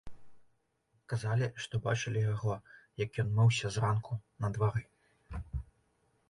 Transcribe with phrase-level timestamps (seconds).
[1.11, 2.55] Казалі, што бачылі яго,
[3.05, 4.13] як ён мыўся зранку
[4.45, 4.83] на двары.